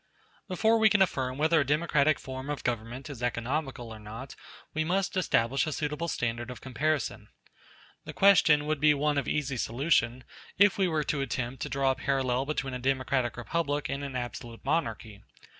Before 0.47 0.79
we 0.79 0.89
can 0.89 1.03
affirm 1.03 1.37
whether 1.37 1.59
a 1.59 1.63
democratic 1.63 2.17
form 2.19 2.49
of 2.49 2.63
government 2.63 3.07
is 3.07 3.21
economical 3.21 3.91
or 3.93 3.99
not, 3.99 4.35
we 4.73 4.83
must 4.83 5.15
establish 5.15 5.67
a 5.67 5.71
suitable 5.71 6.07
standard 6.07 6.49
of 6.49 6.59
comparison. 6.59 7.27
The 8.05 8.13
question 8.13 8.65
would 8.65 8.79
be 8.79 8.95
one 8.95 9.19
of 9.19 9.27
easy 9.27 9.57
solution 9.57 10.23
if 10.57 10.75
we 10.75 10.87
were 10.87 11.03
to 11.03 11.21
attempt 11.21 11.61
to 11.61 11.69
draw 11.69 11.91
a 11.91 11.95
parallel 11.95 12.47
between 12.47 12.73
a 12.73 12.79
democratic 12.79 13.37
republic 13.37 13.89
and 13.89 14.03
an 14.03 14.15
absolute 14.15 14.65
monarchy. 14.65 15.21